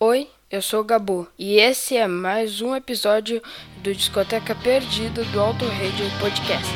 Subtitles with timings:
[0.00, 3.42] Oi, eu sou o Gabu e esse é mais um episódio
[3.82, 6.72] do Discoteca Perdida do Auto Radio Podcast.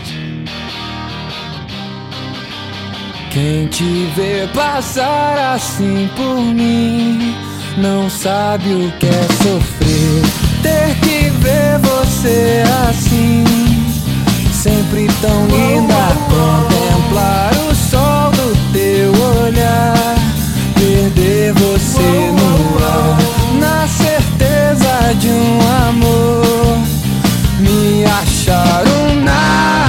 [3.33, 7.33] Quem te vê passar assim por mim
[7.79, 10.23] não sabe o que é sofrer.
[10.61, 13.45] Ter que ver você assim,
[14.53, 15.95] sempre tão linda.
[16.29, 19.13] Contemplar o sol do teu
[19.45, 20.17] olhar,
[21.23, 23.17] perder você no ar,
[23.61, 26.79] na certeza de um amor.
[27.61, 29.82] Me acharam nada,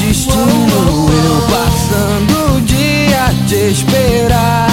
[0.00, 1.08] destino.
[1.24, 4.68] Eu passando o dia de esperar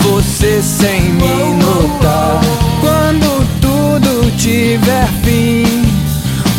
[0.00, 2.40] você sem me notar.
[2.80, 5.84] Quando tudo tiver fim,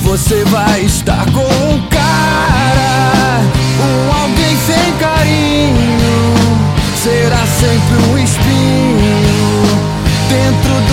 [0.03, 3.41] você vai estar com um cara,
[3.81, 6.19] um alguém sem carinho.
[7.02, 9.50] Será sempre um espinho
[10.30, 10.88] dentro do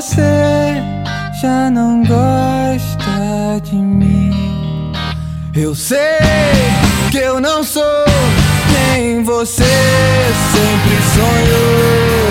[0.00, 0.80] você
[1.42, 4.92] já não gosta de mim.
[5.52, 5.98] Eu sei
[7.10, 8.04] que eu não sou
[8.70, 9.64] quem você
[10.54, 12.30] sempre sonhou.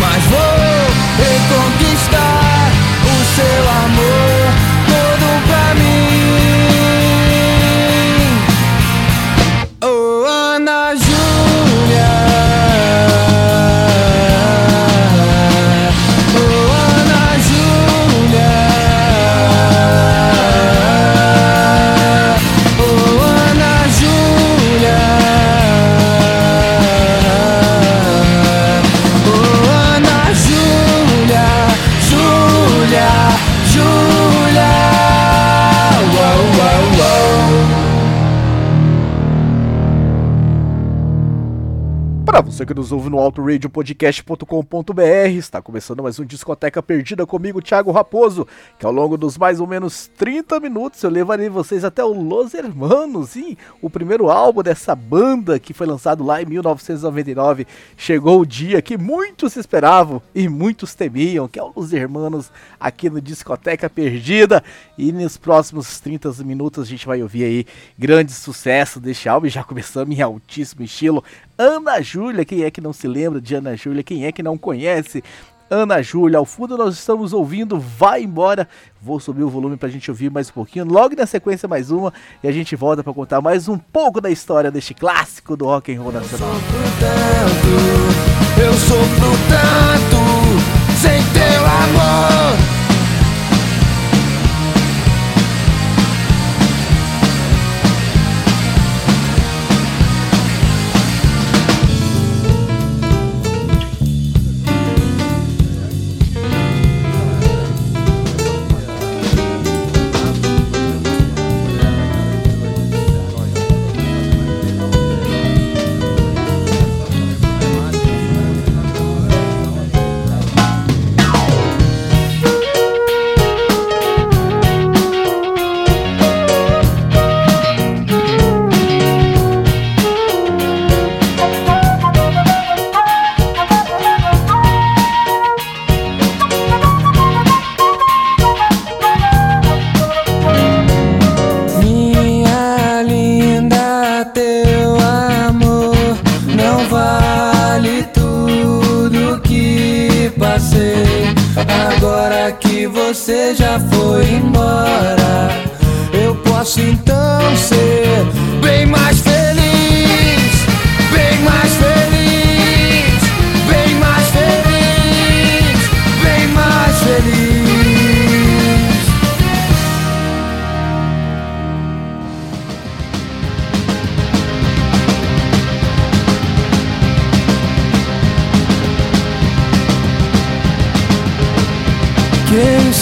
[0.00, 0.56] Mas vou
[1.20, 2.70] reconquistar
[3.04, 4.45] o seu amor
[42.56, 45.02] você que nos ouve no autoradiopodcast.com.br,
[45.36, 49.66] está começando mais um Discoteca Perdida comigo, Thiago Raposo, que ao longo dos mais ou
[49.66, 54.94] menos 30 minutos eu levarei vocês até o Los Hermanos, sim, o primeiro álbum dessa
[54.94, 57.66] banda que foi lançado lá em 1999.
[57.94, 62.50] Chegou o dia que muitos esperavam e muitos temiam, que é o Los Hermanos
[62.80, 64.64] aqui no Discoteca Perdida.
[64.96, 67.66] E nos próximos 30 minutos a gente vai ouvir aí
[67.98, 71.22] grande sucesso deste álbum, já começamos em altíssimo estilo.
[71.58, 74.02] Ana Júlia, quem é que não se lembra de Ana Júlia?
[74.02, 75.24] Quem é que não conhece?
[75.70, 78.68] Ana Júlia, ao fundo nós estamos ouvindo Vai Embora.
[79.00, 80.84] Vou subir o volume pra gente ouvir mais um pouquinho.
[80.84, 82.12] Logo na sequência mais uma
[82.42, 85.94] e a gente volta para contar mais um pouco da história deste clássico do rock
[85.94, 86.50] and roll nacional.
[87.00, 92.65] tanto, eu sofro tanto sem teu amor.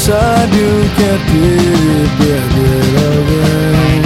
[0.04, 4.02] Sabe o que é ter perder alguém?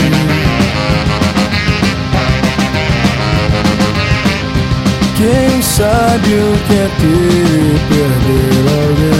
[5.17, 9.18] Quem sabe o que é ter perder alguém?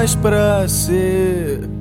[0.00, 1.79] Mais pra ser.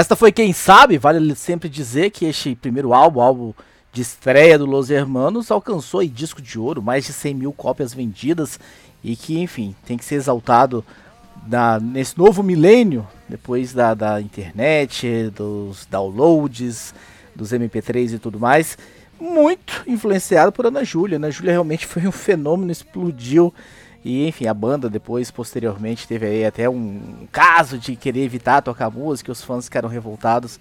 [0.00, 3.52] Esta foi Quem Sabe, vale sempre dizer que este primeiro álbum, álbum
[3.92, 7.92] de estreia do Los Hermanos, alcançou aí disco de ouro, mais de 100 mil cópias
[7.92, 8.58] vendidas
[9.04, 10.82] e que, enfim, tem que ser exaltado
[11.46, 16.94] na- nesse novo milênio, depois da, da internet, dos downloads,
[17.36, 18.78] dos MP3 e tudo mais,
[19.20, 21.16] muito influenciado por Ana Júlia.
[21.18, 23.52] Ana Júlia realmente foi um fenômeno, explodiu.
[24.04, 28.90] E enfim, a banda depois, posteriormente, teve aí até um caso de querer evitar tocar
[28.90, 30.58] música, os fãs ficaram revoltados.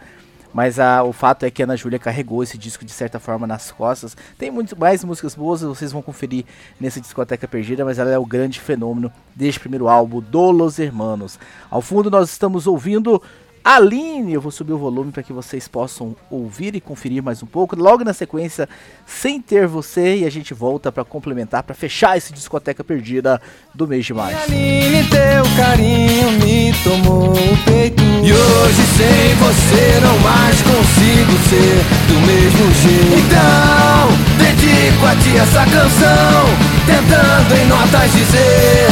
[0.54, 3.46] Mas a, o fato é que a Ana Júlia carregou esse disco de certa forma
[3.46, 4.18] nas costas.
[4.38, 6.44] Tem muito mais músicas boas, vocês vão conferir
[6.80, 11.40] nessa discoteca perdida, mas ela é o grande fenômeno deste primeiro álbum do Los Hermanos.
[11.70, 13.22] Ao fundo nós estamos ouvindo
[13.64, 17.46] Aline, eu vou subir o volume para que vocês possam ouvir e conferir mais um
[17.46, 17.76] pouco.
[17.76, 18.68] Logo na sequência,
[19.06, 23.42] sem ter você, e a gente volta para complementar, para fechar esse discoteca perdida
[23.74, 24.38] do mês de maio.
[24.38, 31.84] Aline, teu carinho me tomou o peito E hoje sem você não mais consigo ser
[32.08, 38.88] do mesmo jeito Então, dedico a ti essa canção Tentando em notas dizer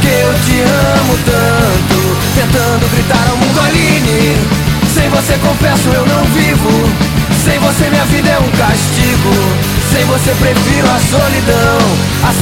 [0.00, 2.01] que eu te amo tanto
[2.34, 4.36] Tentando gritar ao mundo Aline.
[4.94, 6.70] Sem você confesso eu não vivo.
[7.44, 9.34] Sem você minha vida é um castigo.
[9.92, 11.78] Sem você prefiro a solidão.
[12.22, 12.32] A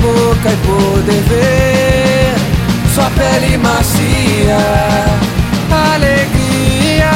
[0.00, 2.34] boca e poder ver
[2.94, 4.58] sua pele macia.
[5.94, 7.10] Alegria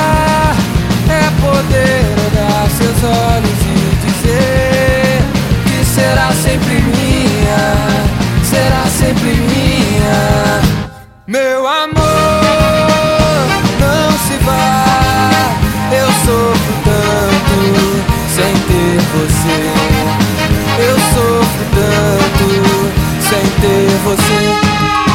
[1.08, 5.22] é poder olhar seus olhos e dizer
[5.64, 7.64] que será sempre minha,
[8.44, 9.63] será sempre minha.
[23.64, 25.13] Ter você.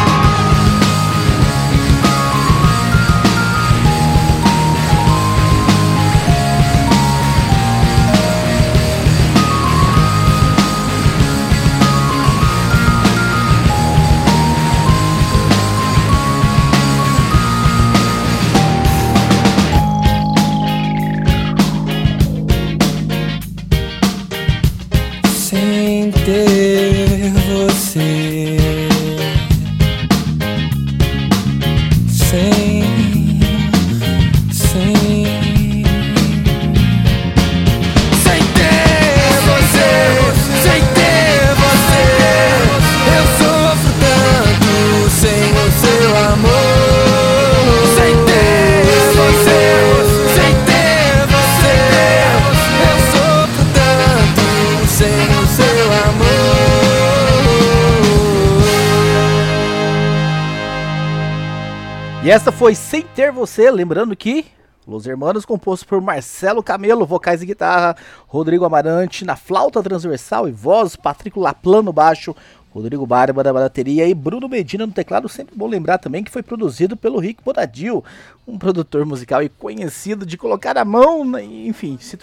[62.29, 64.45] E essa foi Sem Ter Você, lembrando que
[64.87, 67.95] Los Hermanos, composto por Marcelo Camelo, vocais e guitarra,
[68.27, 72.35] Rodrigo Amarante na flauta transversal e voz, Patrick Laplan no baixo,
[72.69, 75.27] Rodrigo Barba da bateria e Bruno Medina no teclado.
[75.27, 78.05] Sempre bom lembrar também que foi produzido pelo Rick Bonadil,
[78.47, 82.15] um produtor musical e conhecido de colocar a mão, enfim, se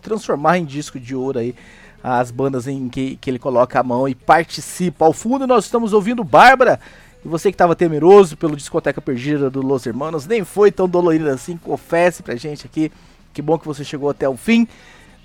[0.00, 1.54] transformar em disco de ouro aí
[2.02, 5.04] as bandas em que, que ele coloca a mão e participa.
[5.04, 6.80] Ao fundo nós estamos ouvindo Bárbara
[7.24, 11.28] e você que estava temeroso pelo discoteca perdida do Los Hermanos, nem foi tão dolorido
[11.28, 12.90] assim, confesse pra gente aqui.
[13.32, 14.66] Que bom que você chegou até o fim.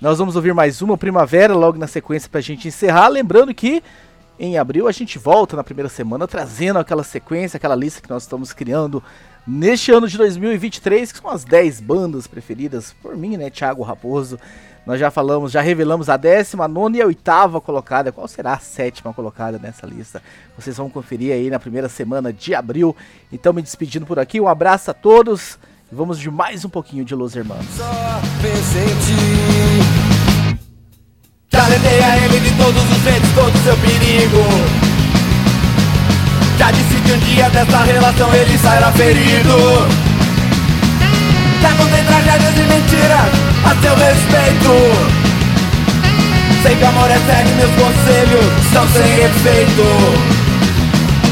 [0.00, 3.08] Nós vamos ouvir mais uma Primavera logo na sequência pra gente encerrar.
[3.08, 3.82] Lembrando que
[4.38, 8.22] em abril a gente volta na primeira semana trazendo aquela sequência, aquela lista que nós
[8.22, 9.02] estamos criando
[9.44, 14.38] neste ano de 2023, que são as 10 bandas preferidas por mim, né, Thiago Raposo.
[14.88, 18.10] Nós já falamos, já revelamos a décima, nona e a oitava colocada.
[18.10, 20.22] Qual será a sétima colocada nessa lista?
[20.56, 22.96] Vocês vão conferir aí na primeira semana de abril.
[23.30, 24.40] Então, me despedindo por aqui.
[24.40, 25.58] Um abraço a todos.
[25.92, 27.66] E vamos de mais um pouquinho de Los Hermanos.
[27.76, 27.84] Só
[31.52, 34.38] Já levei a ele de todos os jeitos, todo o seu perigo.
[36.56, 39.52] Já disse que um dia dessa relação ele sairá ferido.
[41.60, 45.18] Já contei tragédias e mentiras a seu respeito.
[46.62, 49.86] Sei que amor é cego meus conselhos são sem efeito.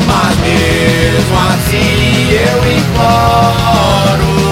[0.07, 4.46] Mas mesmo assim eu imploro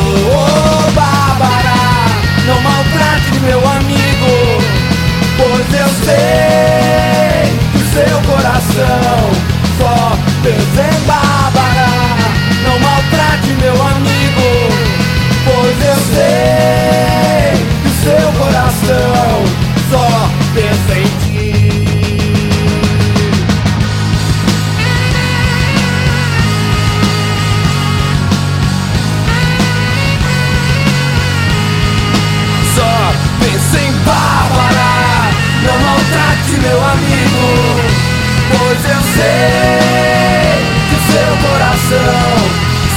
[39.14, 40.59] sei
[40.90, 42.26] que seu coração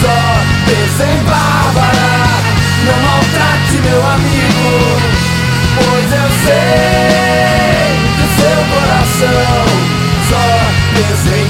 [0.01, 0.19] só
[0.65, 2.11] pensa em Bárbara
[2.85, 4.67] não maltrate meu amigo,
[5.75, 9.61] pois eu sei que seu coração
[10.29, 10.45] só
[10.95, 11.46] pensa em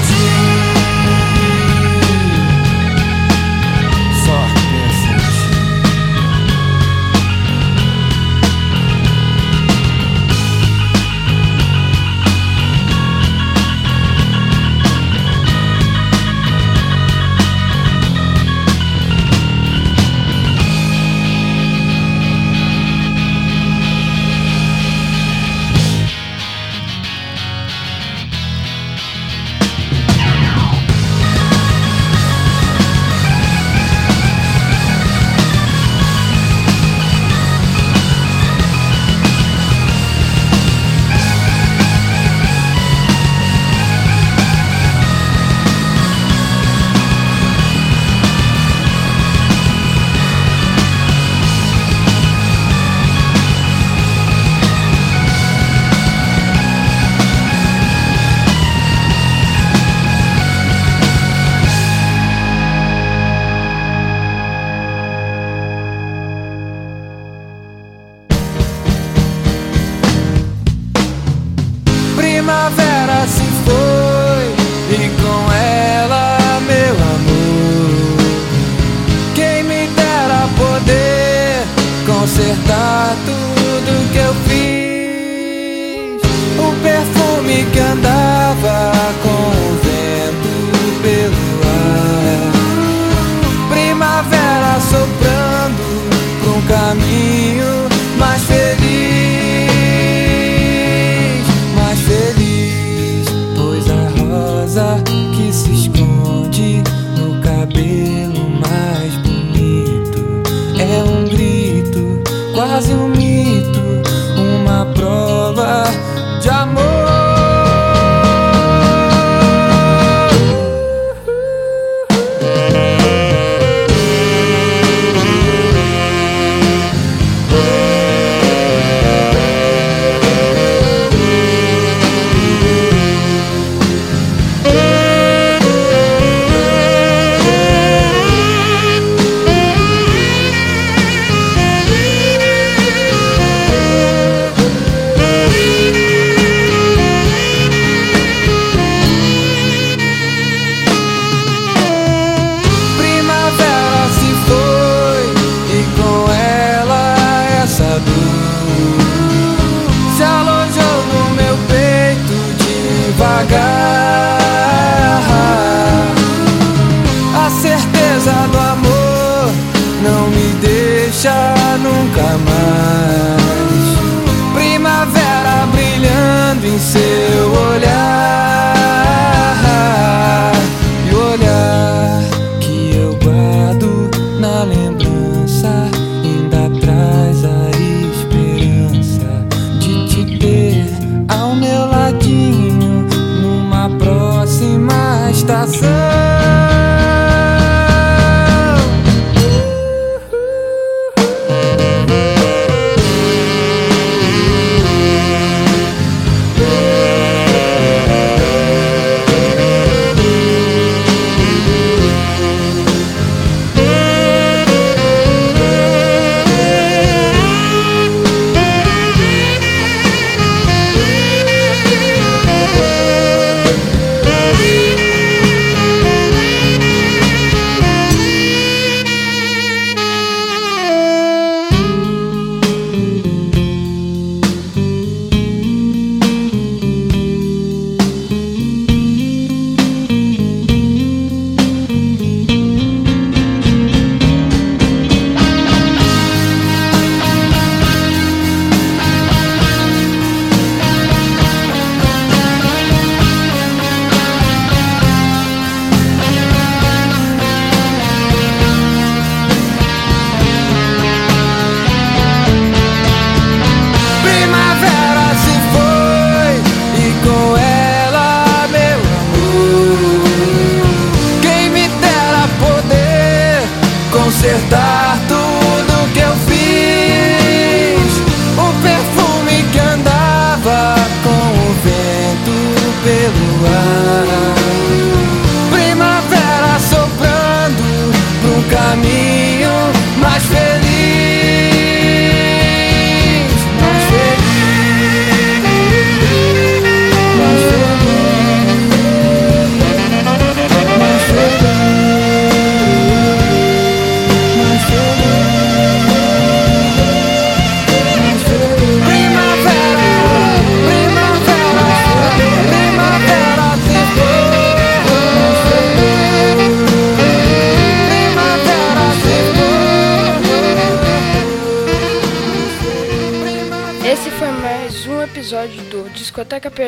[176.98, 178.17] seu olhar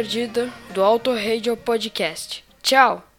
[0.01, 2.43] Perdida do Auto Radio Podcast.
[2.63, 3.10] Tchau!